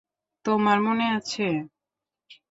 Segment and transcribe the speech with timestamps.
[0.45, 1.47] তোমার মনে আছে?